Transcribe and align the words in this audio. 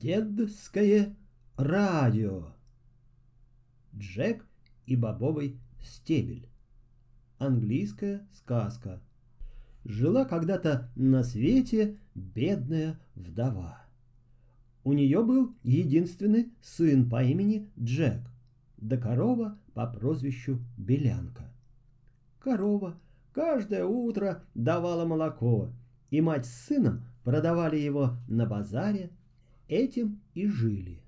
Дедское 0.00 1.16
радио. 1.56 2.48
Джек 3.96 4.44
и 4.84 4.94
бобовый 4.94 5.58
стебель. 5.80 6.50
Английская 7.38 8.28
сказка. 8.34 9.00
Жила 9.84 10.26
когда-то 10.26 10.90
на 10.96 11.22
свете 11.22 11.98
бедная 12.14 13.00
вдова. 13.14 13.86
У 14.84 14.92
нее 14.92 15.24
был 15.24 15.54
единственный 15.62 16.52
сын 16.60 17.08
по 17.08 17.24
имени 17.24 17.70
Джек, 17.78 18.20
да 18.76 18.98
корова 18.98 19.58
по 19.72 19.86
прозвищу 19.86 20.60
Белянка. 20.76 21.50
Корова 22.38 23.00
каждое 23.32 23.86
утро 23.86 24.44
давала 24.54 25.06
молоко, 25.06 25.72
и 26.10 26.20
мать 26.20 26.44
с 26.44 26.66
сыном 26.66 27.06
продавали 27.24 27.78
его 27.78 28.18
на 28.28 28.44
базаре 28.44 29.10
этим 29.68 30.20
и 30.34 30.46
жили. 30.46 31.02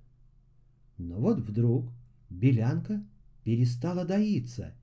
Но 0.97 1.19
вот 1.19 1.39
вдруг 1.39 1.93
белянка 2.31 3.05
перестала 3.45 4.05
доиться, 4.05 4.75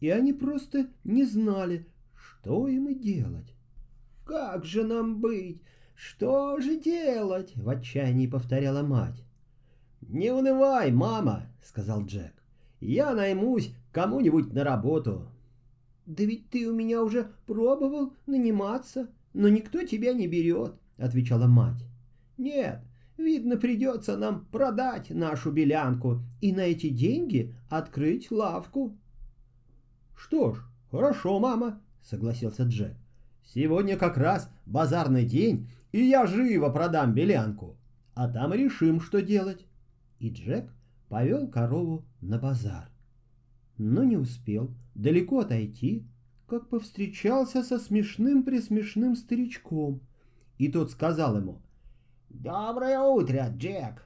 и 0.00 0.08
они 0.08 0.32
просто 0.32 0.88
не 1.02 1.24
знали, 1.24 1.86
что 2.14 2.68
им 2.68 2.88
и 2.88 2.94
делать. 2.94 3.54
«Как 4.24 4.64
же 4.64 4.84
нам 4.84 5.20
быть? 5.20 5.60
Что 5.94 6.58
же 6.60 6.80
делать?»— 6.80 7.52
в 7.56 7.68
отчаянии 7.68 8.26
повторяла 8.26 8.82
мать. 8.82 9.22
«Не 10.00 10.30
унывай, 10.32 10.90
мама!»— 10.92 11.46
сказал 11.62 12.04
Джек. 12.04 12.32
«Я 12.80 13.14
наймусь 13.14 13.74
кому-нибудь 13.92 14.52
на 14.52 14.64
работу». 14.64 15.28
«Да 16.06 16.24
ведь 16.24 16.50
ты 16.50 16.68
у 16.68 16.74
меня 16.74 17.02
уже 17.02 17.30
пробовал 17.46 18.14
наниматься, 18.26 19.08
но 19.32 19.48
никто 19.48 19.82
тебя 19.84 20.12
не 20.12 20.26
берет»,— 20.26 20.74
отвечала 20.98 21.46
мать. 21.46 21.82
«Нет, 22.36 22.82
Видно, 23.16 23.56
придется 23.56 24.16
нам 24.16 24.44
продать 24.46 25.10
нашу 25.10 25.52
белянку 25.52 26.20
и 26.40 26.52
на 26.52 26.60
эти 26.60 26.88
деньги 26.88 27.54
открыть 27.68 28.30
лавку. 28.32 28.96
Что 30.16 30.54
ж, 30.54 30.58
хорошо, 30.90 31.38
мама, 31.38 31.80
согласился 32.02 32.64
Джек. 32.64 32.96
Сегодня 33.44 33.96
как 33.96 34.16
раз 34.16 34.50
базарный 34.66 35.24
день, 35.24 35.70
и 35.92 36.02
я 36.02 36.26
живо 36.26 36.70
продам 36.70 37.14
белянку. 37.14 37.76
А 38.14 38.28
там 38.28 38.52
решим, 38.52 39.00
что 39.00 39.22
делать. 39.22 39.64
И 40.18 40.30
Джек 40.30 40.72
повел 41.08 41.46
корову 41.46 42.04
на 42.20 42.38
базар. 42.38 42.88
Но 43.78 44.02
не 44.02 44.16
успел 44.16 44.74
далеко 44.94 45.40
отойти, 45.40 46.04
как 46.48 46.68
повстречался 46.68 47.62
со 47.62 47.78
смешным-присмешным 47.78 49.14
старичком. 49.14 50.00
И 50.58 50.68
тот 50.68 50.90
сказал 50.90 51.36
ему— 51.36 51.62
«Доброе 52.34 52.98
утро, 52.98 53.48
Джек!» 53.56 54.04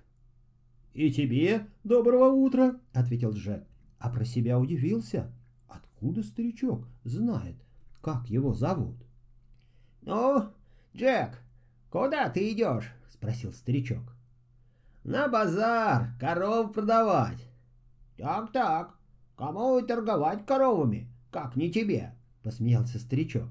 «И 0.93 1.11
тебе 1.11 1.67
доброго 1.83 2.29
утра!»— 2.29 2.79
ответил 2.93 3.33
Джек, 3.33 3.67
а 3.99 4.11
про 4.11 4.25
себя 4.25 4.59
удивился. 4.59 5.33
Откуда 5.67 6.23
старичок 6.23 6.87
знает, 7.05 7.57
как 8.03 8.29
его 8.29 8.53
зовут? 8.53 8.97
«Ну, 10.03 10.45
Джек, 10.95 11.41
куда 11.91 12.29
ты 12.29 12.53
идешь?»— 12.53 12.93
спросил 13.11 13.53
старичок. 13.53 14.15
«На 15.05 15.29
базар 15.29 16.11
коров 16.21 16.73
продавать». 16.73 17.49
«Так-так, 18.19 18.95
кому 19.37 19.81
торговать 19.81 20.45
коровами, 20.45 21.09
как 21.31 21.57
не 21.57 21.73
тебе?»— 21.73 22.15
посмеялся 22.43 22.99
старичок. 22.99 23.49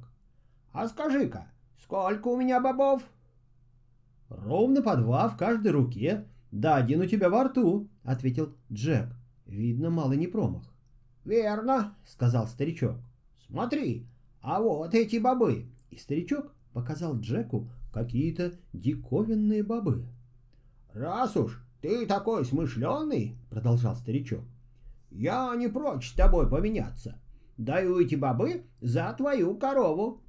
«А 0.71 0.87
скажи-ка, 0.87 1.47
сколько 1.81 2.27
у 2.27 2.37
меня 2.37 2.61
бобов?» 2.61 3.01
«Ровно 4.29 4.81
по 4.81 4.95
два 4.95 5.29
в 5.29 5.37
каждой 5.37 5.71
руке, 5.71 6.25
да 6.51 6.75
один 6.75 7.01
у 7.01 7.05
тебя 7.05 7.29
во 7.29 7.45
рту»,— 7.45 7.87
ответил 8.03 8.53
Джек. 8.71 9.07
Видно, 9.45 9.89
малый 9.89 10.17
не 10.17 10.27
промах. 10.27 10.63
«Верно»,— 11.23 11.95
сказал 12.05 12.47
старичок. 12.47 12.97
«Смотри, 13.47 14.05
а 14.41 14.61
вот 14.61 14.93
эти 14.93 15.17
бобы». 15.17 15.67
И 15.89 15.97
старичок 15.97 16.53
показал 16.73 17.19
Джеку 17.19 17.69
какие-то 17.93 18.53
диковинные 18.73 19.63
бобы. 19.63 20.05
«Раз 20.93 21.35
уж 21.37 21.63
ты 21.81 22.05
такой 22.05 22.45
смышленый»,— 22.45 23.37
продолжал 23.49 23.95
старичок,— 23.95 24.43
«я 25.11 25.55
не 25.55 25.67
прочь 25.69 26.11
с 26.11 26.13
тобой 26.13 26.49
поменяться. 26.49 27.19
Даю 27.57 27.99
эти 27.99 28.15
бобы 28.15 28.63
за 28.81 29.13
твою 29.17 29.55
корову». 29.55 30.21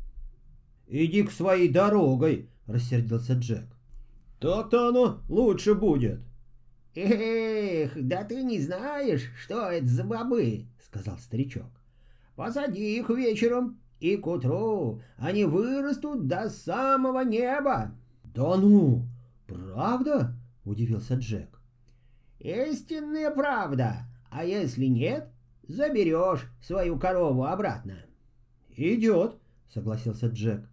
«Иди 0.87 1.23
к 1.25 1.31
своей 1.31 1.69
дорогой»,— 1.69 2.49
рассердился 2.67 3.35
Джек. 3.35 3.78
Так-то 4.41 4.89
оно 4.89 5.21
лучше 5.29 5.75
будет. 5.75 6.21
Эх, 6.95 7.93
да 7.97 8.25
ты 8.25 8.43
не 8.43 8.61
знаешь, 8.61 9.31
что 9.41 9.71
это 9.71 9.87
за 9.87 10.05
бобы, 10.05 10.67
сказал 10.81 11.19
старичок. 11.19 11.71
Посади 12.37 12.99
их 12.99 13.11
вечером, 13.11 13.81
и 14.01 14.17
к 14.17 14.27
утру 14.27 15.03
они 15.17 15.45
вырастут 15.45 16.29
до 16.29 16.49
самого 16.51 17.25
неба. 17.25 17.93
Да 18.23 18.57
ну, 18.57 19.07
правда? 19.47 20.37
Удивился 20.65 21.15
Джек. 21.15 21.61
Истинная 22.39 23.31
правда. 23.31 24.07
А 24.31 24.45
если 24.45 24.85
нет, 24.85 25.31
заберешь 25.67 26.47
свою 26.63 26.99
корову 26.99 27.45
обратно. 27.45 27.97
Идет, 28.77 29.37
согласился 29.69 30.29
Джек. 30.29 30.69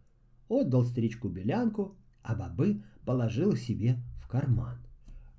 Отдал 0.47 0.86
старичку 0.86 1.30
белянку, 1.30 1.96
а 2.25 2.36
бобы 2.36 2.81
положил 3.06 3.56
себе 3.56 3.97
в 4.19 4.28
карман. 4.28 4.78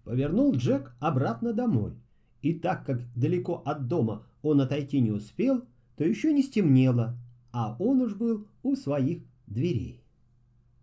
Повернул 0.05 0.55
Джек 0.55 0.95
обратно 1.01 1.53
домой. 1.53 1.95
И 2.43 2.55
так 2.55 2.87
как 2.87 3.03
далеко 3.15 3.63
от 3.65 3.89
дома 3.89 4.25
он 4.43 4.61
отойти 4.61 5.01
не 5.01 5.11
успел, 5.11 5.65
то 5.97 6.05
еще 6.05 6.33
не 6.33 6.43
стемнело, 6.43 7.19
а 7.53 7.77
он 7.81 8.03
уж 8.03 8.15
был 8.15 8.47
у 8.63 8.77
своих 8.77 9.23
дверей. 9.47 10.05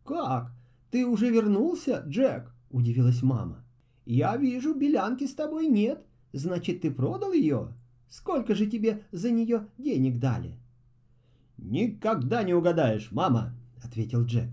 «Как? 0.04 0.52
Ты 0.92 1.06
уже 1.06 1.30
вернулся, 1.30 2.04
Джек?»– 2.06 2.54
удивилась 2.70 3.24
мама. 3.24 3.64
«Я 4.06 4.36
вижу, 4.36 4.74
белянки 4.74 5.26
с 5.26 5.34
тобой 5.34 5.68
нет. 5.68 6.06
Значит, 6.34 6.82
ты 6.82 6.92
продал 6.92 7.32
ее? 7.32 7.70
Сколько 8.10 8.56
же 8.56 8.68
тебе 8.68 9.04
за 9.12 9.32
нее 9.32 9.68
денег 9.78 10.20
дали?» 10.20 10.58
«Никогда 11.58 12.44
не 12.44 12.54
угадаешь, 12.54 13.10
мама»,— 13.12 13.54
ответил 13.84 14.26
Джек. 14.26 14.50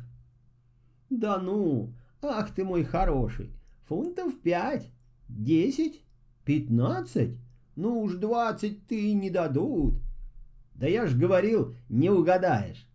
«Да 1.20 1.36
ну, 1.36 1.92
Ах 2.22 2.54
ты 2.54 2.64
мой 2.64 2.82
хороший, 2.82 3.50
фунтов 3.86 4.40
пять, 4.40 4.90
десять, 5.28 6.02
пятнадцать, 6.46 7.36
ну 7.76 8.00
уж 8.00 8.14
двадцать 8.14 8.86
ты 8.86 9.12
не 9.12 9.28
дадут. 9.28 9.96
Да 10.74 10.86
я 10.86 11.06
ж 11.06 11.14
говорил, 11.14 11.76
не 11.90 12.08
угадаешь. 12.08 12.86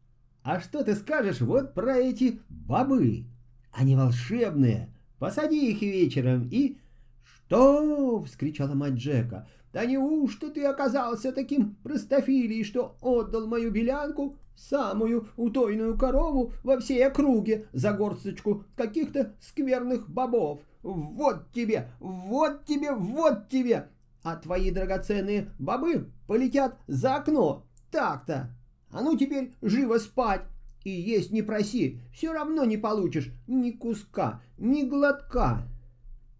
А 0.41 0.59
что 0.59 0.84
ты 0.84 0.96
скажешь 0.96 1.41
вот 1.41 1.75
про 1.75 1.97
эти 1.97 2.40
бобы? 2.50 3.25
Они 3.72 3.96
волшебные. 3.96 4.90
Посади 5.19 5.72
их 5.72 5.84
вечером 5.84 6.50
и... 6.52 6.80
«Что?»— 7.22 8.24
вскричала 8.25 8.74
мать 8.74 8.94
Джека. 8.94 9.47
«Да 9.72 9.86
неужто 9.86 10.50
ты 10.50 10.66
оказался 10.66 11.31
таким 11.31 11.75
простофилией, 11.84 12.63
что 12.63 12.97
отдал 13.02 13.46
мою 13.46 13.69
белянку 13.69 14.36
самую 14.55 15.27
утойную 15.38 15.97
корову 15.97 16.53
во 16.63 16.79
всей 16.79 17.05
округе 17.05 17.67
за 17.73 17.93
горсточку 17.93 18.63
каких-то 18.75 19.33
скверных 19.39 20.09
бобов. 20.09 20.59
Вот 20.83 21.51
тебе, 21.51 21.91
вот 21.99 22.65
тебе, 22.65 22.94
вот 22.94 23.49
тебе! 23.49 23.89
А 24.23 24.35
твои 24.35 24.71
драгоценные 24.71 25.51
бобы 25.59 26.09
полетят 26.27 26.77
за 26.88 27.15
окно. 27.15 27.65
Так-то. 27.91 28.55
А 28.89 29.01
ну 29.01 29.17
теперь 29.17 29.53
живо 29.61 29.97
спать. 29.97 30.41
И 30.83 30.91
есть 30.91 31.31
не 31.31 31.41
проси, 31.41 31.99
все 32.13 32.31
равно 32.31 32.63
не 32.63 32.77
получишь 32.77 33.31
ни 33.47 33.71
куска, 33.71 34.41
ни 34.59 34.83
глотка. 34.83 35.67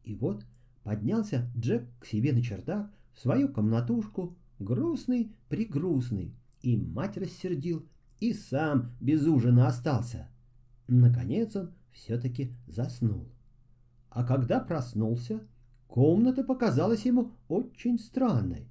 И 0.04 0.14
вот 0.16 0.46
поднялся 0.84 1.50
Джек 1.58 1.88
к 2.00 2.06
себе 2.06 2.32
на 2.32 2.44
чердак, 2.44 2.92
в 3.16 3.20
свою 3.20 3.50
комнатушку, 3.50 4.36
грустный-пригрустный, 4.60 6.36
и 6.62 6.78
мать 6.78 7.18
рассердил, 7.18 7.88
и 8.20 8.34
сам 8.34 8.96
без 9.00 9.26
ужина 9.26 9.68
остался. 9.68 10.30
Наконец 10.88 11.56
он 11.56 11.74
все-таки 11.92 12.54
заснул. 12.68 13.28
А 14.10 14.24
когда 14.24 14.60
проснулся, 14.60 15.42
комната 15.88 16.44
показалась 16.44 17.06
ему 17.06 17.32
очень 17.48 18.00
странной. 18.00 18.68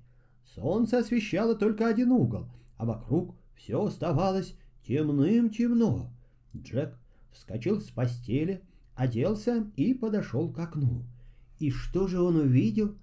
Солнце 0.55 0.99
освещало 0.99 1.55
только 1.55 1.89
один 1.89 2.13
угол, 2.13 2.49
а 2.77 2.85
вокруг 2.85 3.35
все 3.55 3.85
оставалось 3.85 4.57
темным-темно. 4.87 6.11
Джек 6.57 6.97
вскочил 7.33 7.81
с 7.81 7.91
постели, 7.91 8.63
оделся 8.95 9.71
и 9.77 9.95
подошел 9.95 10.53
к 10.53 10.59
окну. 10.59 11.05
И 11.59 11.71
что 11.71 12.07
же 12.07 12.21
он 12.21 12.37
увидел? 12.37 12.97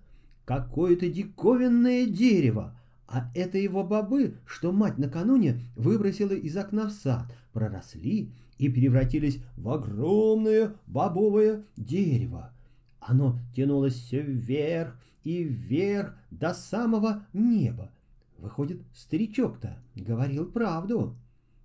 Какое-то 0.45 1.09
диковинное 1.09 2.05
дерево, 2.05 2.79
а 3.11 3.29
это 3.35 3.57
его 3.57 3.83
бобы, 3.83 4.37
что 4.45 4.71
мать 4.71 4.97
накануне 4.97 5.59
выбросила 5.75 6.31
из 6.31 6.55
окна 6.55 6.87
в 6.87 6.91
сад, 6.91 7.25
проросли 7.51 8.31
и 8.57 8.69
превратились 8.69 9.43
в 9.57 9.69
огромное 9.69 10.75
бобовое 10.87 11.65
дерево. 11.75 12.53
Оно 13.01 13.37
тянулось 13.53 13.95
все 13.95 14.21
вверх 14.21 14.97
и 15.25 15.43
вверх 15.43 16.15
до 16.29 16.53
самого 16.53 17.25
неба. 17.33 17.91
Выходит, 18.37 18.81
старичок-то 18.95 19.77
говорил 19.93 20.45
правду. 20.45 21.17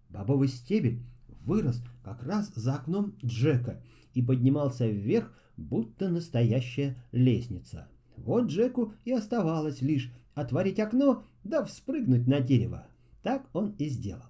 Бобовый 0.09 0.49
стебель 0.49 1.01
вырос 1.45 1.81
как 2.03 2.25
раз 2.25 2.51
за 2.57 2.75
окном 2.75 3.15
Джека 3.25 3.81
и 4.15 4.23
поднимался 4.23 4.89
вверх, 4.89 5.33
будто 5.57 6.09
настоящая 6.09 6.97
лестница. 7.13 7.87
Вот 8.17 8.47
Джеку 8.47 8.95
и 9.05 9.13
оставалось 9.13 9.81
лишь 9.81 10.11
отворить 10.37 10.79
окно 10.79 11.25
да 11.47 11.65
вспрыгнуть 11.65 12.27
на 12.27 12.41
дерево. 12.41 12.87
Так 13.23 13.49
он 13.53 13.75
и 13.79 13.89
сделал. 13.89 14.27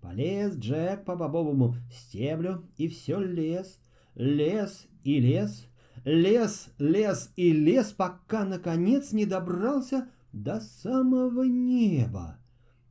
Полез 0.00 0.56
Джек 0.56 1.04
по 1.04 1.16
бобовому 1.16 1.74
стеблю 1.90 2.64
и 2.76 2.88
все 2.88 3.18
лез, 3.18 3.80
лез 4.14 4.86
и 5.02 5.20
лез, 5.20 5.66
лез, 6.04 6.68
лез 6.78 7.32
и 7.36 7.52
лез, 7.52 7.92
пока 7.92 8.44
наконец 8.44 9.12
не 9.12 9.26
добрался 9.26 10.08
до 10.32 10.60
самого 10.60 11.42
неба. 11.42 12.38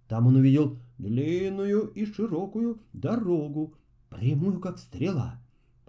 Там 0.07 0.27
он 0.27 0.35
увидел 0.35 0.79
длинную 0.97 1.87
и 1.87 2.05
широкую 2.05 2.81
дорогу, 2.93 3.75
прямую 4.09 4.59
как 4.59 4.77
стрела. 4.79 5.41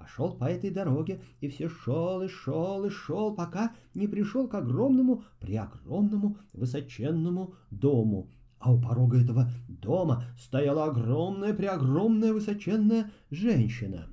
Пошел 0.09 0.33
по 0.33 0.45
этой 0.47 0.71
дороге 0.71 1.21
и 1.43 1.49
все 1.49 1.69
шел 1.69 2.23
и 2.23 2.29
шел 2.29 2.83
и 2.87 2.89
шел, 2.89 3.35
пока 3.35 3.73
не 3.95 4.09
пришел 4.09 4.49
к 4.49 4.55
огромному, 4.55 5.23
преогромному, 5.39 6.39
высоченному 6.55 7.55
дому. 7.71 8.31
А 8.59 8.73
у 8.73 8.81
порога 8.81 9.19
этого 9.21 9.51
дома 9.69 10.25
стояла 10.39 10.87
огромная, 10.87 11.53
преогромная, 11.53 12.33
высоченная 12.33 13.11
женщина. 13.31 14.07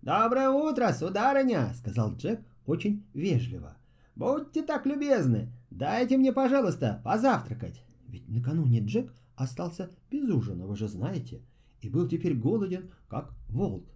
«Доброе 0.00 0.48
утро, 0.48 0.90
сударыня!»— 0.94 1.74
сказал 1.74 2.16
Джек 2.16 2.40
очень 2.64 3.04
вежливо. 3.12 3.76
«Будьте 4.16 4.62
так 4.62 4.86
любезны, 4.86 5.52
дайте 5.70 6.16
мне, 6.16 6.32
пожалуйста, 6.32 7.02
позавтракать». 7.04 7.82
Ведь 8.08 8.28
накануне 8.30 8.80
Джек 8.80 9.12
остался 9.36 9.90
без 10.10 10.26
ужина, 10.30 10.66
вы 10.66 10.74
же 10.74 10.88
знаете, 10.88 11.42
и 11.82 11.90
был 11.90 12.08
теперь 12.08 12.34
голоден, 12.34 12.90
как 13.08 13.34
волк. 13.50 13.93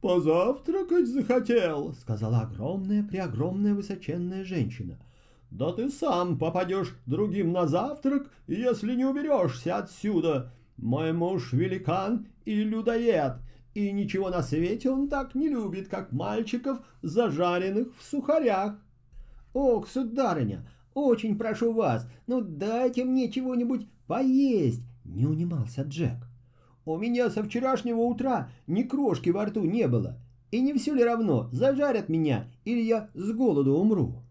«Позавтракать 0.00 1.08
захотел»,— 1.08 1.92
сказала 2.00 2.40
огромная, 2.40 3.02
преогромная, 3.02 3.74
высоченная 3.74 4.44
женщина. 4.44 4.98
«Да 5.50 5.72
ты 5.72 5.90
сам 5.90 6.38
попадешь 6.38 6.96
другим 7.04 7.52
на 7.52 7.66
завтрак, 7.66 8.30
если 8.46 8.94
не 8.94 9.04
уберешься 9.04 9.76
отсюда. 9.76 10.52
Мой 10.78 11.12
муж 11.12 11.52
великан 11.52 12.28
и 12.46 12.64
людоед, 12.64 13.36
и 13.74 13.92
ничего 13.92 14.30
на 14.30 14.42
свете 14.42 14.88
он 14.88 15.08
так 15.08 15.34
не 15.34 15.50
любит, 15.50 15.88
как 15.88 16.12
мальчиков, 16.12 16.78
зажаренных 17.02 17.88
в 17.98 18.02
сухарях». 18.02 18.76
«Ох, 19.52 19.86
сударыня, 19.86 20.66
очень 20.94 21.36
прошу 21.36 21.74
вас, 21.74 22.08
ну 22.26 22.40
дайте 22.40 23.04
мне 23.04 23.30
чего-нибудь 23.30 23.86
поесть!»— 24.06 24.82
не 25.04 25.26
унимался 25.26 25.82
Джек. 25.82 26.29
«У 26.84 26.96
меня 26.96 27.30
со 27.30 27.42
вчерашнего 27.42 28.00
утра 28.00 28.50
ни 28.66 28.82
крошки 28.82 29.30
во 29.30 29.44
рту 29.44 29.64
не 29.64 29.86
было. 29.88 30.16
И 30.50 30.60
не 30.60 30.74
все 30.74 30.94
ли 30.94 31.04
равно, 31.04 31.48
зажарят 31.52 32.08
меня, 32.08 32.46
или 32.64 32.80
я 32.80 33.08
с 33.14 33.32
голоду 33.32 33.74
умру?» 33.74 34.22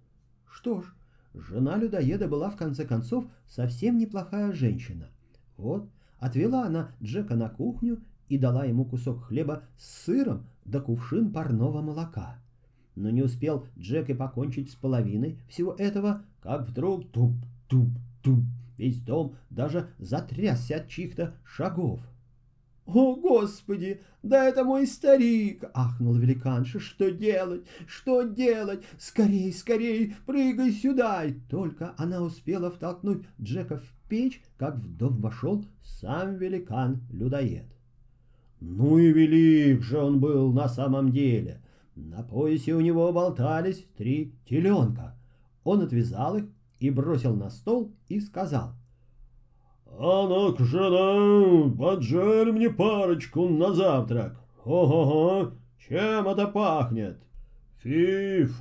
Что 0.51 0.81
ж, 0.81 0.93
жена 1.33 1.77
людоеда 1.77 2.27
была 2.27 2.49
в 2.49 2.57
конце 2.57 2.85
концов 2.85 3.25
совсем 3.47 3.97
неплохая 3.97 4.51
женщина. 4.51 5.07
Вот, 5.57 5.89
отвела 6.17 6.65
она 6.65 6.91
Джека 7.01 7.35
на 7.35 7.49
кухню 7.49 7.99
и 8.27 8.37
дала 8.37 8.65
ему 8.65 8.85
кусок 8.85 9.25
хлеба 9.25 9.63
с 9.77 10.05
сыром 10.05 10.45
да 10.65 10.79
кувшин 10.79 11.31
парного 11.31 11.81
молока. 11.81 12.37
Но 12.95 13.09
не 13.09 13.21
успел 13.21 13.65
Джек 13.77 14.09
и 14.09 14.13
покончить 14.13 14.71
с 14.71 14.75
половиной 14.75 15.39
всего 15.47 15.73
этого, 15.73 16.23
как 16.41 16.67
вдруг 16.67 17.09
туп-туп-туп, 17.11 18.43
весь 18.77 18.99
дом 19.01 19.35
даже 19.49 19.89
затрясся 19.97 20.77
от 20.77 20.89
чьих-то 20.89 21.35
шагов. 21.43 22.01
«О, 22.93 23.15
Господи! 23.15 24.01
Да 24.23 24.45
это 24.45 24.63
мой 24.63 24.87
старик!»— 24.87 25.63
ахнул 25.73 26.15
великанша. 26.15 26.79
«Что 26.79 27.09
делать? 27.09 27.63
Что 27.85 28.23
делать? 28.23 28.83
Скорей, 28.97 29.53
скорей, 29.53 30.15
прыгай 30.25 30.71
сюда!» 30.71 31.25
И 31.25 31.33
только 31.33 31.93
она 31.97 32.21
успела 32.21 32.71
втолкнуть 32.71 33.25
Джека 33.39 33.77
в 33.77 34.09
печь, 34.09 34.41
как 34.57 34.77
в 34.77 34.97
дом 34.97 35.21
вошел 35.21 35.63
сам 35.83 36.37
великан-людоед. 36.37 37.67
Ну 38.59 38.97
и 38.97 39.13
велик 39.13 39.83
же 39.83 39.99
он 39.99 40.19
был 40.19 40.51
на 40.51 40.67
самом 40.67 41.11
деле. 41.11 41.61
На 41.95 42.23
поясе 42.23 42.73
у 42.73 42.81
него 42.81 43.11
болтались 43.13 43.85
три 43.97 44.33
теленка. 44.45 45.15
Он 45.63 45.81
отвязал 45.81 46.37
их 46.37 46.45
и 46.79 46.89
бросил 46.89 47.35
на 47.35 47.51
стол 47.51 47.91
и 48.07 48.19
сказал. 48.19 48.73
«А 49.97 50.27
ну-ка, 50.27 50.63
жена, 50.63 51.71
поджарь 51.77 52.51
мне 52.51 52.69
парочку 52.69 53.49
на 53.49 53.73
завтрак. 53.73 54.35
Ого-го, 54.63 55.51
чем 55.87 56.27
это 56.27 56.47
пахнет?» 56.47 57.17
«Фи-фай-фо-фут, 57.83 58.57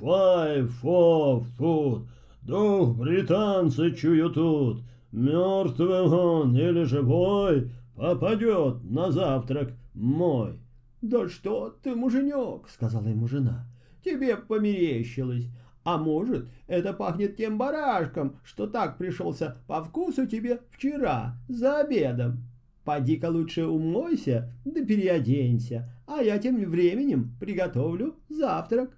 дух 2.41 2.95
британца 2.97 3.91
чую 3.91 4.29
тут. 4.31 4.81
Мертвый 5.11 6.01
он 6.01 6.55
или 6.55 6.83
живой 6.83 7.71
попадет 7.95 8.83
на 8.83 9.11
завтрак 9.11 9.73
мой». 9.93 10.59
«Да 11.01 11.29
что 11.29 11.73
ты, 11.81 11.95
муженек!»— 11.95 12.67
сказала 12.69 13.07
ему 13.07 13.27
жена. 13.27 13.65
«Тебе 14.03 14.35
померещилось. 14.35 15.47
А 15.89 15.97
может, 15.97 16.47
это 16.67 16.93
пахнет 16.93 17.35
тем 17.35 17.57
барашком, 17.57 18.35
что 18.43 18.67
так 18.67 18.99
пришелся 18.99 19.57
по 19.65 19.83
вкусу 19.83 20.27
тебе 20.27 20.61
вчера, 20.69 21.35
за 21.47 21.79
обедом. 21.79 22.43
Поди-ка 22.83 23.25
лучше 23.31 23.65
умойся, 23.65 24.53
да 24.65 24.85
переоденься, 24.85 25.91
а 26.05 26.21
я 26.21 26.37
тем 26.37 26.63
временем 26.63 27.35
приготовлю 27.39 28.17
завтрак». 28.29 28.95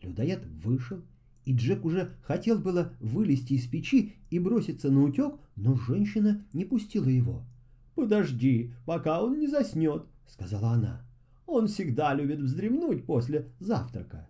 Людоед 0.00 0.46
вышел, 0.46 1.02
и 1.44 1.56
Джек 1.56 1.84
уже 1.84 2.12
хотел 2.22 2.60
было 2.60 2.92
вылезти 3.00 3.54
из 3.54 3.66
печи 3.66 4.14
и 4.30 4.38
броситься 4.38 4.92
на 4.92 5.02
утек, 5.02 5.34
но 5.56 5.74
женщина 5.74 6.46
не 6.52 6.64
пустила 6.64 7.08
его. 7.08 7.42
«Подожди, 7.96 8.74
пока 8.86 9.24
он 9.24 9.40
не 9.40 9.48
заснет»,— 9.48 10.04
сказала 10.28 10.68
она. 10.68 11.02
«Он 11.46 11.66
всегда 11.66 12.14
любит 12.14 12.38
вздремнуть 12.38 13.06
после 13.06 13.48
завтрака». 13.58 14.28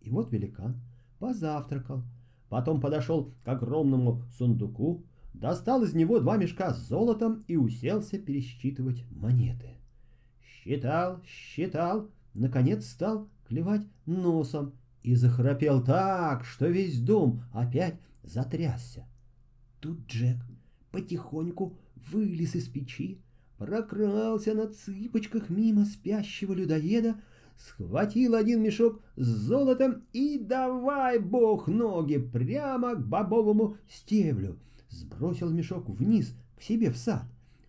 И 0.00 0.10
вот 0.10 0.30
великан 0.30 0.76
позавтракал, 1.20 2.02
потом 2.48 2.80
подошел 2.80 3.32
к 3.44 3.48
огромному 3.48 4.24
сундуку, 4.36 5.04
достал 5.34 5.84
из 5.84 5.94
него 5.94 6.18
два 6.18 6.36
мешка 6.36 6.74
с 6.74 6.88
золотом 6.88 7.44
и 7.46 7.56
уселся 7.56 8.18
пересчитывать 8.18 9.04
монеты. 9.12 9.76
Считал, 10.42 11.22
считал, 11.24 12.10
наконец 12.34 12.86
стал 12.86 13.28
клевать 13.46 13.86
носом 14.06 14.72
и 15.02 15.14
захрапел 15.14 15.82
так, 15.84 16.44
что 16.44 16.66
весь 16.66 17.00
дом 17.00 17.44
опять 17.52 18.00
затрясся. 18.22 19.06
Тут 19.80 20.06
Джек 20.06 20.36
потихоньку 20.90 21.78
вылез 22.10 22.54
из 22.54 22.68
печи, 22.68 23.20
прокрался 23.58 24.54
на 24.54 24.68
цыпочках 24.68 25.50
мимо 25.50 25.84
спящего 25.84 26.52
людоеда, 26.52 27.20
схватил 27.56 28.34
один 28.34 28.62
мешок 28.62 29.00
с 29.16 29.26
золотом 29.26 30.02
и 30.12 30.38
давай 30.38 31.18
бог 31.18 31.68
ноги 31.68 32.18
прямо 32.18 32.94
к 32.94 33.06
бобовому 33.06 33.76
стеблю. 33.88 34.58
Сбросил 34.88 35.50
мешок 35.50 35.88
вниз, 35.88 36.34
к 36.58 36.62
себе 36.62 36.90
в 36.90 36.96
сад, 36.96 37.24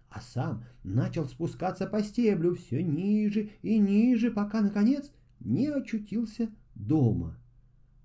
а 0.10 0.22
сам 0.22 0.64
начал 0.84 1.26
спускаться 1.26 1.88
по 1.88 2.02
стеблю 2.02 2.56
все 2.56 2.84
ниже 2.84 3.52
и 3.62 3.78
ниже, 3.78 4.32
пока, 4.32 4.62
наконец, 4.62 5.12
не 5.40 5.68
очутился 5.68 6.50
дома. 6.76 7.38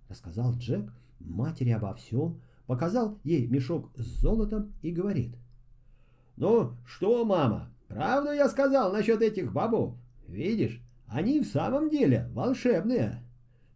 Рассказал 0.09 0.54
Джек 0.54 0.92
матери 1.18 1.71
обо 1.71 1.95
всем, 1.95 2.40
показал 2.66 3.18
ей 3.25 3.47
мешок 3.47 3.90
с 3.97 4.04
золотом 4.21 4.73
и 4.83 4.90
говорит. 4.90 5.37
«Ну 6.37 6.75
что, 6.87 7.25
мама, 7.25 7.71
правду 7.88 8.33
я 8.33 8.49
сказал 8.49 8.92
насчет 8.92 9.23
этих 9.23 9.52
бобов? 9.52 9.95
Видишь, 10.28 10.80
они 11.08 11.40
в 11.40 11.46
самом 11.46 11.90
деле 11.90 12.28
волшебные. 12.32 13.22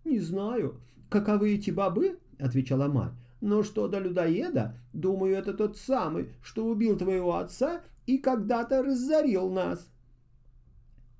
Не 0.04 0.20
знаю, 0.20 0.80
каковы 1.08 1.54
эти 1.54 1.70
бобы, 1.70 2.18
отвечала 2.38 2.88
мать. 2.88 3.12
Но 3.40 3.62
что 3.62 3.88
до 3.88 3.98
людоеда, 3.98 4.76
думаю, 4.92 5.36
это 5.36 5.54
тот 5.54 5.76
самый, 5.78 6.30
что 6.42 6.66
убил 6.66 6.98
твоего 6.98 7.36
отца 7.36 7.82
и 8.06 8.18
когда-то 8.18 8.82
разорил 8.82 9.50
нас. 9.50 9.90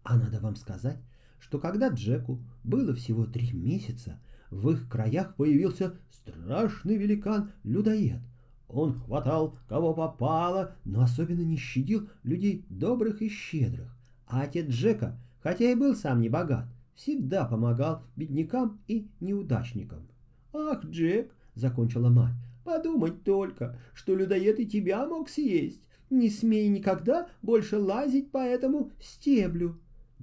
А 0.02 0.16
надо 0.16 0.40
вам 0.40 0.56
сказать, 0.56 0.98
что 1.38 1.58
когда 1.58 1.88
Джеку 1.88 2.40
было 2.64 2.94
всего 2.94 3.26
три 3.26 3.52
месяца, 3.52 4.20
в 4.50 4.70
их 4.70 4.88
краях 4.88 5.36
появился 5.36 5.96
страшный 6.10 6.96
великан-людоед. 6.96 8.20
Он 8.68 8.94
хватал 8.94 9.56
кого 9.68 9.94
попало, 9.94 10.76
но 10.84 11.02
особенно 11.02 11.40
не 11.40 11.56
щадил 11.56 12.08
людей 12.22 12.64
добрых 12.68 13.22
и 13.22 13.28
щедрых. 13.28 13.96
А 14.26 14.42
отец 14.42 14.68
Джека 14.68 15.18
хотя 15.42 15.70
и 15.70 15.75
был 15.75 15.94
сам 15.94 16.20
не 16.20 16.28
богат, 16.28 16.66
всегда 16.94 17.44
помогал 17.44 18.02
беднякам 18.16 18.80
и 18.87 19.09
неудачникам. 19.20 20.06
«Ах, 20.52 20.85
Джек!»— 20.85 21.35
закончила 21.54 22.11
мать. 22.11 22.35
«Подумать 22.64 23.25
только, 23.25 23.78
что 23.94 24.14
людоед 24.14 24.61
и 24.61 24.66
тебя 24.66 25.06
мог 25.06 25.28
съесть. 25.28 25.80
Не 26.11 26.28
смей 26.28 26.68
никогда 26.68 27.28
больше 27.42 27.78
лазить 27.78 28.30
по 28.30 28.38
этому 28.38 28.90
стеблю». 29.00 29.78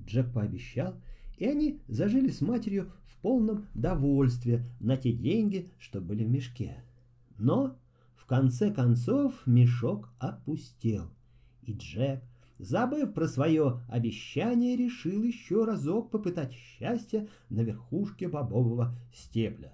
Джек 0.06 0.32
пообещал, 0.32 0.96
и 1.38 1.46
они 1.46 1.82
зажили 1.88 2.30
с 2.30 2.42
матерью 2.42 2.92
в 3.06 3.18
полном 3.22 3.66
довольстве 3.74 4.66
на 4.80 4.98
те 4.98 5.12
деньги, 5.12 5.72
что 5.80 6.02
были 6.02 6.24
в 6.24 6.30
мешке. 6.30 6.84
Но 7.38 7.78
в 8.16 8.26
конце 8.26 8.72
концов 8.72 9.34
мешок 9.46 10.10
опустел, 10.20 11.10
и 11.64 11.74
Джек, 11.74 12.22
забыв 12.60 13.14
про 13.14 13.28
свое 13.28 13.82
обещание, 13.88 14.76
решил 14.76 15.24
еще 15.24 15.66
разок 15.66 16.12
попытать 16.12 16.54
счастье 16.54 17.28
на 17.50 17.62
верхушке 17.62 18.28
бобового 18.28 18.96
стебля. 19.14 19.74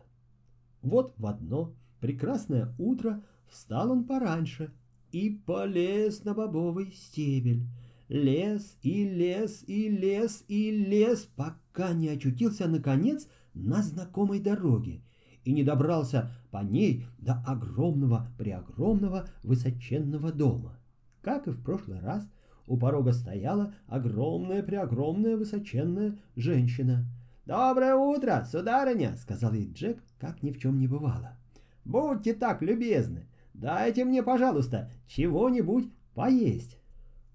Вот 0.82 1.14
в 1.18 1.26
одно 1.26 1.74
прекрасное 2.00 2.74
утро 2.78 3.24
встал 3.48 3.92
он 3.92 4.06
пораньше 4.06 4.74
и 5.12 5.30
полез 5.30 6.24
на 6.24 6.34
бобовый 6.34 6.92
стебель. 6.92 7.64
Лес 8.10 8.78
и 8.82 9.08
лес 9.08 9.64
и 9.66 9.90
лес 9.90 10.44
и 10.48 10.72
лес, 10.72 11.30
пока 11.36 11.94
не 11.94 12.10
очутился, 12.10 12.68
наконец, 12.68 13.28
на 13.54 13.82
знакомой 13.82 14.40
дороге 14.40 15.02
и 15.46 15.54
не 15.54 15.64
добрался 15.64 16.32
по 16.52 16.58
ней 16.58 17.06
до 17.18 17.44
огромного-преогромного 17.46 19.28
высоченного 19.44 20.32
дома. 20.32 20.78
Как 21.22 21.48
и 21.48 21.52
в 21.52 21.64
прошлый 21.64 22.00
раз, 22.00 22.28
у 22.68 22.78
порога 22.78 23.14
стояла 23.14 23.74
огромная-преогромная 23.88 25.38
высоченная 25.38 26.18
женщина. 26.36 27.06
«Доброе 27.46 27.96
утро, 27.96 28.48
сударыня!»— 28.50 29.16
сказал 29.18 29.54
ей 29.54 29.72
Джек, 29.72 30.02
как 30.20 30.44
ни 30.44 30.52
в 30.52 30.60
чем 30.60 30.80
не 30.80 30.88
бывало. 30.88 31.38
«Будьте 31.84 32.34
так 32.34 32.62
любезны, 32.62 33.28
дайте 33.54 34.06
мне, 34.06 34.24
пожалуйста, 34.24 34.90
чего-нибудь 35.08 35.92
поесть». 36.14 36.78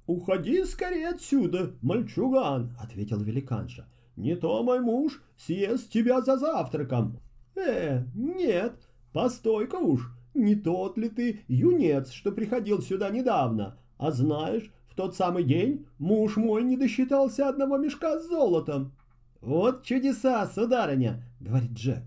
«Уходи 0.07 0.65
скорее 0.65 1.09
отсюда, 1.09 1.73
мальчуган!»— 1.83 2.75
ответил 2.81 3.21
великанша. 3.21 3.87
«Не 4.17 4.35
то 4.35 4.63
мой 4.63 4.81
муж 4.81 5.23
съест 5.37 5.91
тебя 5.91 6.23
за 6.23 6.39
завтраком!» 6.39 7.21
«Э, 7.55 8.05
нет, 8.15 8.89
постой-ка 9.13 9.77
уж, 9.77 10.11
не 10.33 10.55
тот 10.55 10.97
ли 10.97 11.11
ты 11.11 11.41
юнец, 11.49 12.11
что 12.13 12.33
приходил 12.33 12.81
сюда 12.81 13.11
недавно? 13.11 13.77
А 13.99 14.11
знаешь, 14.11 14.73
тот 14.99 15.15
самый 15.15 15.45
день 15.45 15.87
муж 16.01 16.37
мой 16.37 16.65
не 16.65 16.77
досчитался 16.77 17.49
одного 17.49 17.79
мешка 17.79 18.19
с 18.19 18.27
золотом!» 18.27 18.97
«Вот 19.41 19.85
чудеса, 19.85 20.45
сударыня!»— 20.53 21.23
говорит 21.41 21.71
Джек. 21.71 22.03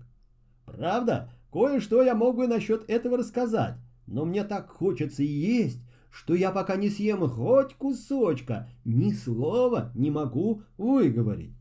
«Правда, 0.66 1.30
кое-что 1.50 2.02
я 2.02 2.14
мог 2.14 2.36
бы 2.36 2.46
насчет 2.46 2.84
этого 2.90 3.16
рассказать, 3.16 3.76
но 4.06 4.26
мне 4.26 4.44
так 4.44 4.68
хочется 4.68 5.22
есть, 5.22 5.80
что 6.10 6.34
я 6.34 6.50
пока 6.50 6.76
не 6.76 6.90
съем 6.90 7.26
хоть 7.30 7.72
кусочка, 7.76 8.68
ни 8.84 9.12
слова 9.12 9.90
не 9.94 10.10
могу 10.10 10.60
выговорить. 10.76 11.56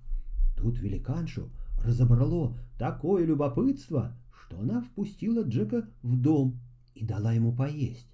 Тут 0.57 0.79
великаншу 0.79 1.49
разобрало 1.81 2.57
такое 2.77 3.23
любопытство, 3.23 4.17
что 4.33 4.59
она 4.59 4.81
впустила 4.81 5.43
Джека 5.43 5.87
в 6.03 6.21
дом 6.21 6.59
и 6.93 7.05
дала 7.05 7.31
ему 7.31 7.55
поесть. 7.55 8.10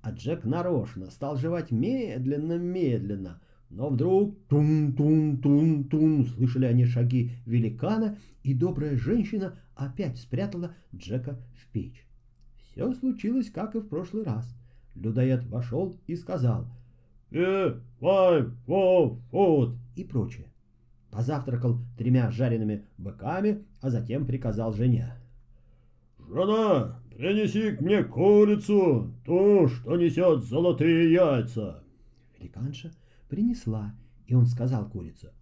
А 0.00 0.10
Джек 0.12 0.44
нарочно 0.44 1.10
стал 1.10 1.36
жевать 1.36 1.70
медленно-медленно, 1.70 3.40
но 3.70 3.88
вдруг 3.88 4.38
тун-тун-тун-тун 4.48 6.26
слышали 6.26 6.66
они 6.66 6.84
шаги 6.84 7.32
великана, 7.44 8.16
и 8.42 8.54
добрая 8.54 8.96
женщина 8.96 9.58
опять 9.74 10.18
спрятала 10.18 10.74
Джека 10.94 11.38
в 11.54 11.70
печь. 11.72 12.06
Все 12.56 12.92
случилось, 12.94 13.50
как 13.50 13.74
и 13.74 13.80
в 13.80 13.88
прошлый 13.88 14.24
раз. 14.24 14.54
Людоед 14.94 15.46
вошел 15.46 15.96
и 16.06 16.16
сказал 16.16 16.66
«Э, 17.30 17.78
вай, 18.00 18.44
во, 18.66 19.18
вот» 19.30 19.76
и 19.96 20.04
прочее. 20.04 20.46
Позавтракал 21.10 21.78
тремя 21.96 22.30
жареными 22.30 22.84
быками, 22.96 23.64
а 23.80 23.90
затем 23.90 24.26
приказал 24.26 24.72
жене. 24.72 25.14
«Жена, 26.18 27.00
принеси 27.18 27.72
к 27.72 27.80
мне 27.80 28.04
курицу, 28.04 29.12
ту, 29.24 29.66
что 29.66 29.96
несет 29.96 30.44
золотые 30.44 31.12
яйца». 31.12 31.82
Великанша 32.38 32.92
принесла, 33.28 33.92
и 34.28 34.34
он 34.34 34.46
сказал 34.46 34.88
курице. 34.88 35.32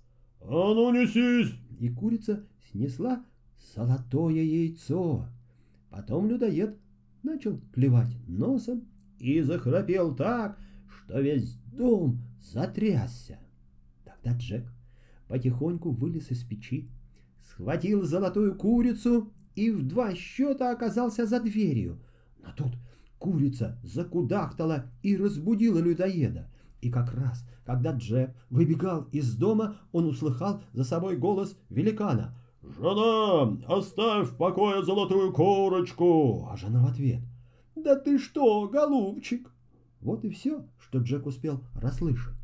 «А 0.41 0.75
ну 0.75 0.91
несись!» 0.91 1.55
И 1.79 1.91
курица 1.91 2.47
снесла 2.71 3.23
золотое 3.75 4.43
яйцо. 4.43 5.27
Потом 5.91 6.29
людоед 6.29 6.79
начал 7.23 7.61
клевать 7.75 8.17
носом 8.27 8.85
и 9.19 9.43
захрапел 9.43 10.17
так, 10.17 10.59
что 10.89 11.21
весь 11.21 11.57
дом 11.73 12.23
затрясся. 12.41 13.39
Тогда 14.03 14.35
Джек 14.39 14.65
потихоньку 15.29 15.91
вылез 15.91 16.31
из 16.31 16.43
печи, 16.43 16.89
схватил 17.43 18.03
золотую 18.03 18.55
курицу 18.55 19.31
и 19.57 19.71
в 19.71 19.87
два 19.89 20.15
счета 20.15 20.71
оказался 20.71 21.27
за 21.27 21.41
дверью. 21.41 21.99
Но 22.43 22.51
тут 22.57 22.73
курица 23.19 23.79
закудахтала 23.83 24.85
и 25.03 25.17
разбудила 25.17 25.79
людоеда. 25.79 26.49
И 26.83 26.91
как 26.91 27.13
раз, 27.15 27.45
когда 27.65 27.93
Джек 27.93 28.31
выбегал 28.51 29.09
из 29.13 29.35
дома, 29.35 29.79
он 29.93 30.07
услыхал 30.07 30.63
за 30.73 30.85
собой 30.85 31.17
голос 31.17 31.57
великана. 31.71 32.35
«Жена, 32.63 33.57
оставь 33.67 34.29
в 34.29 34.37
покое 34.37 34.85
золотую 34.85 35.33
курочку!» 35.33 36.49
А 36.51 36.57
жена 36.57 36.85
в 36.85 36.91
ответ. 36.91 37.23
«Да 37.75 37.97
ты 37.97 38.19
что, 38.19 38.69
голубчик?» 38.69 39.51
Вот 40.01 40.25
и 40.25 40.31
все, 40.31 40.67
что 40.79 40.99
Джек 40.99 41.27
успел 41.27 41.63
расслышать. 41.75 42.35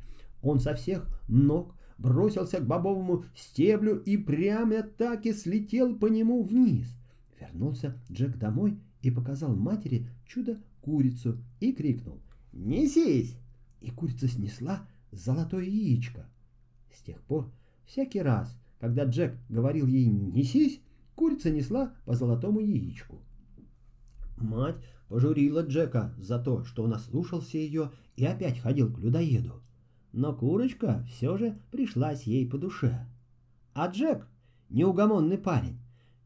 Он 0.42 0.58
со 0.58 0.74
всех 0.74 1.06
ног 1.28 1.74
бросился 1.98 2.58
к 2.58 2.66
бобовому 2.66 3.24
стеблю 3.34 3.98
и 3.98 4.16
прямо 4.16 4.82
так 4.82 5.26
и 5.26 5.32
слетел 5.32 5.94
по 5.96 6.06
нему 6.06 6.42
вниз. 6.42 6.96
Вернулся 7.42 8.00
Джек 8.10 8.36
домой 8.36 8.78
и 9.00 9.10
показал 9.10 9.56
матери 9.56 10.08
чудо-курицу 10.26 11.38
и 11.58 11.72
крикнул 11.72 12.20
«Несись!» 12.52 13.36
И 13.80 13.90
курица 13.90 14.28
снесла 14.28 14.86
золотое 15.10 15.64
яичко. 15.64 16.26
С 16.94 17.02
тех 17.02 17.20
пор 17.22 17.50
всякий 17.84 18.20
раз, 18.20 18.56
когда 18.78 19.04
Джек 19.04 19.36
говорил 19.48 19.86
ей 19.86 20.06
«несись», 20.06 20.80
курица 21.16 21.50
несла 21.50 21.94
по 22.04 22.14
золотому 22.14 22.60
яичку. 22.60 23.20
Мать 24.36 24.76
пожурила 25.08 25.66
Джека 25.66 26.14
за 26.18 26.38
то, 26.38 26.64
что 26.64 26.84
он 26.84 26.94
ослушался 26.94 27.58
ее 27.58 27.90
и 28.14 28.24
опять 28.24 28.60
ходил 28.60 28.92
к 28.92 28.98
людоеду. 28.98 29.62
Но 30.12 30.32
курочка 30.32 31.04
все 31.08 31.36
же 31.36 31.58
пришлась 31.72 32.22
ей 32.24 32.48
по 32.48 32.56
душе. 32.56 33.06
А 33.74 33.88
Джек, 33.88 34.28
неугомонный 34.68 35.38
парень, 35.38 35.81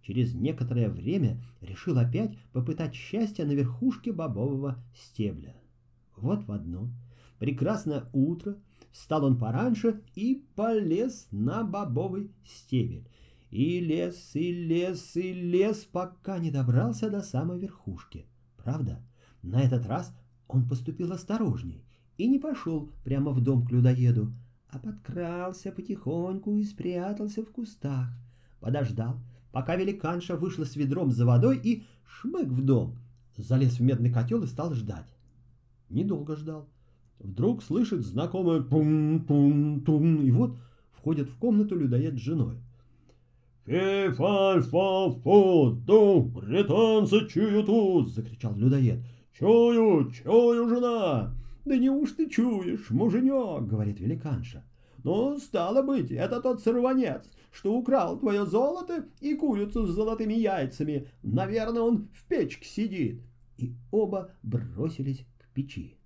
через 0.07 0.35
некоторое 0.35 0.89
время 0.89 1.43
решил 1.61 1.99
опять 1.99 2.39
попытать 2.53 2.95
счастье 2.95 3.45
на 3.45 3.53
верхушке 3.53 4.13
бобового 4.13 4.79
стебля. 4.95 5.57
Вот 6.17 6.45
в 6.47 6.53
одно 6.53 6.89
прекрасное 7.41 8.05
утро 8.13 8.57
встал 8.93 9.25
он 9.25 9.37
пораньше 9.37 10.01
и 10.15 10.47
полез 10.55 11.27
на 11.33 11.65
бобовый 11.65 12.31
стебель. 12.45 13.09
И 13.51 13.81
лес, 13.81 14.31
и 14.35 14.53
лес, 14.53 15.17
и 15.17 15.33
лес, 15.33 15.89
пока 15.91 16.39
не 16.39 16.51
добрался 16.51 17.11
до 17.11 17.21
самой 17.21 17.59
верхушки. 17.59 18.27
Правда, 18.57 19.05
на 19.43 19.61
этот 19.61 19.87
раз 19.87 20.15
он 20.47 20.69
поступил 20.69 21.13
осторожней 21.13 21.85
и 22.17 22.29
не 22.29 22.39
пошел 22.39 22.93
прямо 23.05 23.33
в 23.33 23.43
дом 23.43 23.67
к 23.67 23.73
людоеду, 23.73 24.33
а 24.69 24.79
подкрался 24.79 25.73
потихоньку 25.73 26.57
и 26.57 26.65
спрятался 26.65 27.45
в 27.45 27.51
кустах. 27.51 28.09
Подождал, 28.61 29.21
пока 29.57 29.75
великанша 29.75 30.37
вышла 30.37 30.65
с 30.65 30.77
ведром 30.77 31.11
за 31.11 31.25
водой 31.25 31.57
и 31.57 31.83
шмык 32.05 32.49
в 32.49 32.63
дом. 32.63 32.99
Залез 33.39 33.79
в 33.79 33.81
медный 33.81 34.13
котел 34.13 34.43
и 34.43 34.47
стал 34.47 34.75
ждать. 34.75 35.17
Недолго 35.89 36.37
ждал. 36.37 36.69
Вдруг 37.19 37.63
слышит 37.63 38.05
знакомое 38.05 38.61
тун-тун-тун, 38.61 40.21
и 40.21 40.31
вот 40.31 40.59
входит 40.93 41.31
в 41.31 41.39
комнату 41.39 41.75
людоед 41.75 42.17
с 42.17 42.19
женой. 42.19 42.59
«Фи-фай-фа-фу, 43.65 45.71
ду, 45.87 46.21
британцы 46.21 47.27
чую 47.27 47.65
тут!»— 47.65 48.09
закричал 48.15 48.55
людоед. 48.57 49.01
«Чую, 49.39 50.11
чую, 50.11 50.69
жена!» 50.69 51.35
«Да 51.65 51.79
неужто 51.79 52.29
чуешь, 52.29 52.91
муженек?»— 52.91 53.67
говорит 53.71 54.01
великанша. 54.01 54.65
«Ну, 55.07 55.39
стало 55.39 55.83
быть, 55.83 56.11
это 56.11 56.41
тот 56.41 56.61
сорванец, 56.61 57.31
что 57.53 57.73
украл 57.77 58.19
твое 58.19 58.45
золото 58.45 59.07
и 59.21 59.37
курицу 59.37 59.87
с 59.87 59.91
золотыми 59.91 60.35
яйцами. 60.35 61.07
Наверное, 61.23 61.83
он 61.83 62.09
в 62.13 62.25
печке 62.25 62.69
сидит». 62.69 63.23
И 63.57 63.73
оба 63.93 64.33
бросились 64.43 65.25
к 65.39 65.55
печи. 65.55 65.97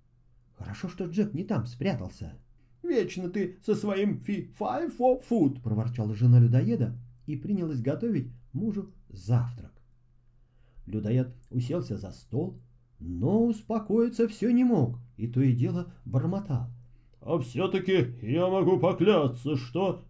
Хорошо, 0.55 0.87
что 0.87 1.05
Джек 1.05 1.33
не 1.33 1.43
там 1.43 1.65
спрятался. 1.65 2.35
Вечно 2.83 3.27
ты 3.31 3.57
со 3.65 3.73
своим 3.73 4.19
фи-фай-фо-фуд!»— 4.19 5.61
проворчала 5.63 6.13
жена 6.13 6.39
людоеда 6.39 6.95
и 7.25 7.35
принялась 7.35 7.81
готовить 7.81 8.31
мужу 8.53 8.93
завтрак. 9.09 9.73
Людоед 10.85 11.35
уселся 11.49 11.97
за 11.97 12.11
стол, 12.11 12.61
но 12.99 13.47
успокоиться 13.47 14.27
все 14.27 14.51
не 14.51 14.63
мог, 14.63 14.99
и 15.17 15.27
то 15.27 15.41
и 15.41 15.53
дело 15.53 15.91
бормотал. 16.05 16.69
«А 17.21 17.37
все-таки 17.39 18.15
я 18.21 18.47
могу 18.47 18.79
поклясться, 18.79 19.55
что...» 19.55 20.03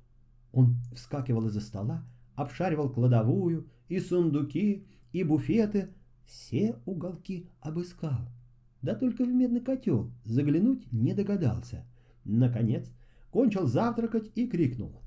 Он 0.53 0.75
вскакивал 0.93 1.47
из-за 1.47 1.61
стола, 1.61 2.03
обшаривал 2.35 2.89
кладовую 2.89 3.67
и 3.87 3.99
сундуки, 3.99 4.85
и 5.11 5.23
буфеты, 5.23 5.89
все 6.25 6.75
уголки 6.85 7.49
обыскал. 7.59 8.29
Да 8.81 8.95
только 8.95 9.23
в 9.23 9.27
медный 9.27 9.61
котел 9.61 10.09
заглянуть 10.23 10.91
не 10.91 11.13
догадался. 11.13 11.85
Наконец, 12.23 12.89
кончил 13.29 13.67
завтракать 13.67 14.31
и 14.35 14.47
крикнул. 14.47 15.01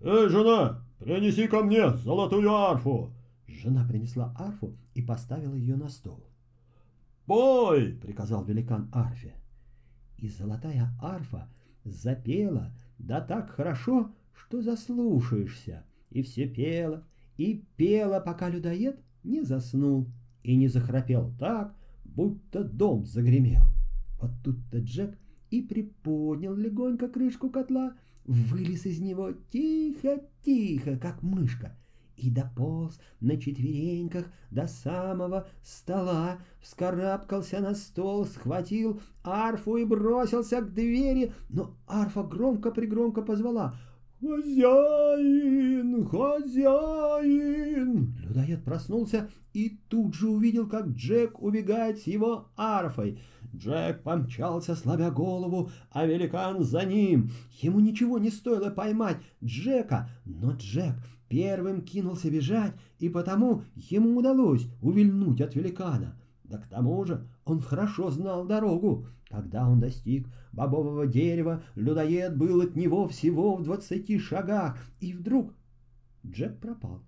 «Эй, 0.00 0.28
жена, 0.28 0.84
принеси 0.98 1.46
ко 1.46 1.62
мне 1.62 1.90
золотую 1.96 2.50
арфу!» 2.50 3.12
Жена 3.46 3.86
принесла 3.86 4.34
арфу 4.38 4.76
и 4.94 5.02
поставила 5.02 5.54
ее 5.54 5.76
на 5.76 5.88
стол. 5.88 6.24
«Пой!»— 7.26 7.92
приказал 8.02 8.44
великан 8.44 8.88
арфе. 8.92 9.34
И 10.22 10.28
золотая 10.28 10.88
арфа 11.00 11.48
запела, 11.82 12.72
да 12.96 13.20
так 13.20 13.50
хорошо, 13.50 14.12
что 14.32 14.62
заслушаешься. 14.62 15.84
И 16.10 16.22
все 16.22 16.46
пела, 16.46 17.04
и 17.36 17.64
пела, 17.76 18.20
пока 18.20 18.48
людоед 18.48 19.02
не 19.24 19.42
заснул 19.42 20.06
и 20.44 20.54
не 20.54 20.68
захрапел 20.68 21.34
так, 21.40 21.74
будто 22.04 22.62
дом 22.62 23.04
загремел. 23.04 23.62
Вот 24.20 24.30
тут-то 24.44 24.78
Джек 24.78 25.18
и 25.50 25.60
приподнял 25.60 26.54
легонько 26.54 27.08
крышку 27.08 27.50
котла, 27.50 27.96
вылез 28.24 28.86
из 28.86 29.00
него 29.00 29.32
тихо-тихо, 29.50 30.98
как 30.98 31.24
мышка, 31.24 31.76
и 32.16 32.30
дополз 32.30 32.98
на 33.20 33.36
четвереньках 33.36 34.26
до 34.50 34.66
самого 34.66 35.46
стола, 35.62 36.38
вскарабкался 36.60 37.60
на 37.60 37.74
стол, 37.74 38.26
схватил 38.26 39.00
арфу 39.24 39.76
и 39.76 39.84
бросился 39.84 40.60
к 40.60 40.72
двери, 40.72 41.32
но 41.48 41.76
арфа 41.86 42.22
громко-пригромко 42.22 43.22
позвала 43.22 43.74
«Хозяин! 44.22 46.06
Хозяин!» 46.06 48.14
Людоед 48.22 48.64
проснулся 48.64 49.28
и 49.52 49.80
тут 49.88 50.14
же 50.14 50.28
увидел, 50.28 50.68
как 50.68 50.86
Джек 50.90 51.42
убегает 51.42 51.98
с 51.98 52.06
его 52.06 52.46
арфой. 52.56 53.18
Джек 53.54 54.04
помчался, 54.04 54.76
слабя 54.76 55.10
голову, 55.10 55.70
а 55.90 56.06
великан 56.06 56.62
за 56.62 56.84
ним. 56.84 57.30
Ему 57.60 57.80
ничего 57.80 58.18
не 58.18 58.30
стоило 58.30 58.70
поймать 58.70 59.18
Джека, 59.42 60.08
но 60.24 60.52
Джек 60.52 60.94
первым 61.32 61.80
кинулся 61.80 62.30
бежать, 62.30 62.74
и 62.98 63.08
потому 63.08 63.62
ему 63.74 64.18
удалось 64.18 64.68
увильнуть 64.82 65.40
от 65.40 65.54
великана. 65.54 66.14
Да 66.44 66.58
к 66.58 66.66
тому 66.66 67.02
же 67.06 67.26
он 67.46 67.62
хорошо 67.62 68.10
знал 68.10 68.44
дорогу. 68.44 69.06
Когда 69.30 69.66
он 69.66 69.80
достиг 69.80 70.28
бобового 70.52 71.06
дерева, 71.06 71.62
людоед 71.74 72.36
был 72.36 72.60
от 72.60 72.76
него 72.76 73.08
всего 73.08 73.56
в 73.56 73.62
двадцати 73.62 74.18
шагах, 74.18 74.76
и 75.00 75.14
вдруг 75.14 75.54
Джек 76.26 76.60
пропал. 76.60 77.02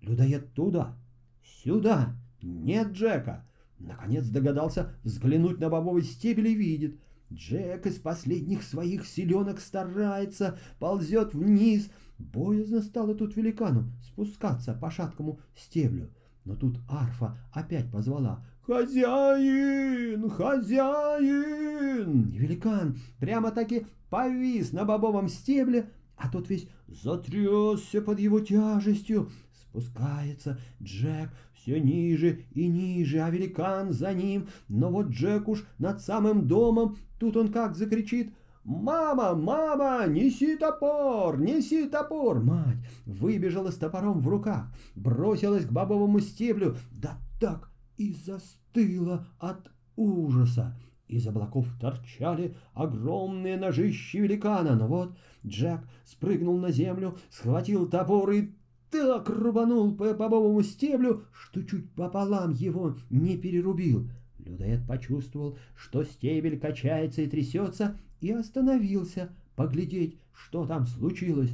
Людоед 0.00 0.52
туда, 0.54 0.96
сюда, 1.42 2.14
нет 2.42 2.92
Джека. 2.92 3.48
Наконец 3.80 4.28
догадался 4.28 4.94
взглянуть 5.02 5.58
на 5.58 5.70
бобовый 5.70 6.04
стебель 6.04 6.46
и 6.46 6.54
видит. 6.54 7.00
Джек 7.32 7.86
из 7.86 7.96
последних 7.96 8.62
своих 8.62 9.04
силенок 9.04 9.58
старается, 9.58 10.56
ползет 10.78 11.34
вниз, 11.34 11.90
Боязно 12.18 12.80
стало 12.80 13.14
тут 13.14 13.36
великану 13.36 13.84
спускаться 14.02 14.74
по 14.74 14.90
шаткому 14.90 15.40
стеблю. 15.54 16.10
Но 16.44 16.56
тут 16.56 16.78
арфа 16.88 17.36
опять 17.52 17.90
позвала 17.90 18.44
«Хозяин! 18.62 20.28
Хозяин!» 20.30 22.30
И 22.30 22.38
великан 22.38 22.98
прямо-таки 23.18 23.86
повис 24.10 24.72
на 24.72 24.84
бобовом 24.84 25.28
стебле, 25.28 25.90
а 26.16 26.28
тот 26.28 26.48
весь 26.48 26.68
затрясся 26.88 28.00
под 28.00 28.18
его 28.18 28.40
тяжестью. 28.40 29.30
Спускается 29.52 30.58
Джек 30.82 31.30
все 31.54 31.80
ниже 31.80 32.44
и 32.52 32.66
ниже, 32.66 33.20
а 33.20 33.30
великан 33.30 33.92
за 33.92 34.14
ним. 34.14 34.48
Но 34.68 34.90
вот 34.90 35.08
Джек 35.08 35.48
уж 35.48 35.64
над 35.78 36.00
самым 36.00 36.48
домом, 36.48 36.96
тут 37.18 37.36
он 37.36 37.52
как 37.52 37.76
закричит— 37.76 38.32
«Мама, 38.66 39.36
мама, 39.36 40.08
неси 40.08 40.56
топор, 40.56 41.38
неси 41.38 41.88
топор!» 41.88 42.42
Мать 42.42 42.78
выбежала 43.04 43.70
с 43.70 43.76
топором 43.76 44.20
в 44.20 44.26
руках, 44.26 44.66
бросилась 44.96 45.64
к 45.64 45.70
бобовому 45.70 46.18
стеблю, 46.18 46.74
да 46.90 47.16
так 47.40 47.70
и 47.96 48.12
застыла 48.12 49.24
от 49.38 49.70
ужаса. 49.94 50.76
Из 51.06 51.28
облаков 51.28 51.68
торчали 51.80 52.56
огромные 52.74 53.56
ножищи 53.56 54.16
великана, 54.16 54.74
но 54.74 54.88
вот 54.88 55.16
Джек 55.46 55.82
спрыгнул 56.04 56.58
на 56.58 56.72
землю, 56.72 57.16
схватил 57.30 57.88
топор 57.88 58.32
и 58.32 58.50
так 58.90 59.28
рубанул 59.28 59.94
по 59.96 60.12
бобовому 60.12 60.64
стеблю, 60.64 61.22
что 61.32 61.62
чуть 61.62 61.92
пополам 61.92 62.50
его 62.50 62.96
не 63.10 63.36
перерубил. 63.36 64.10
Людоед 64.46 64.86
почувствовал, 64.86 65.58
что 65.74 66.04
стебель 66.04 66.58
качается 66.58 67.22
и 67.22 67.26
трясется, 67.26 67.98
и 68.20 68.30
остановился 68.30 69.30
поглядеть, 69.56 70.18
что 70.32 70.66
там 70.66 70.86
случилось. 70.86 71.50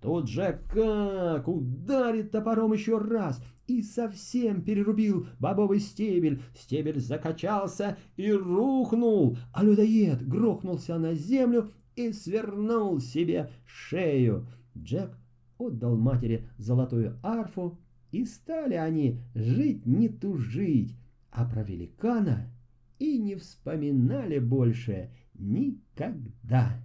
Тут 0.00 0.28
же 0.28 0.60
как 0.72 1.46
ударит 1.46 2.30
топором 2.30 2.72
еще 2.72 2.98
раз 2.98 3.42
и 3.66 3.82
совсем 3.82 4.62
перерубил 4.62 5.26
бобовый 5.38 5.78
стебель. 5.78 6.40
Стебель 6.58 6.98
закачался 6.98 7.98
и 8.16 8.32
рухнул, 8.32 9.36
а 9.52 9.62
людоед 9.62 10.26
грохнулся 10.26 10.98
на 10.98 11.14
землю 11.14 11.70
и 11.96 12.12
свернул 12.12 12.98
себе 13.00 13.50
шею. 13.66 14.46
Джек 14.76 15.10
отдал 15.58 15.96
матери 15.96 16.48
золотую 16.56 17.18
арфу, 17.22 17.78
и 18.10 18.24
стали 18.24 18.74
они 18.74 19.20
жить 19.34 19.86
не 19.86 20.08
тужить, 20.08 20.96
а 21.30 21.44
про 21.44 21.62
великана 21.62 22.50
и 22.98 23.18
не 23.18 23.36
вспоминали 23.36 24.38
больше 24.38 25.10
никогда. 25.34 26.82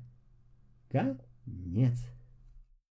Конец. 0.89 2.14